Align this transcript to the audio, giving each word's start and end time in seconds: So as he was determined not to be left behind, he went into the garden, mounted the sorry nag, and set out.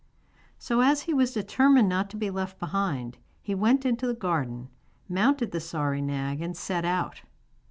So 0.57 0.81
as 0.81 1.03
he 1.03 1.13
was 1.13 1.31
determined 1.31 1.87
not 1.87 2.09
to 2.09 2.17
be 2.17 2.31
left 2.31 2.57
behind, 2.57 3.19
he 3.39 3.53
went 3.53 3.85
into 3.85 4.07
the 4.07 4.15
garden, 4.15 4.69
mounted 5.07 5.51
the 5.51 5.59
sorry 5.59 6.01
nag, 6.01 6.41
and 6.41 6.57
set 6.57 6.85
out. 6.85 7.21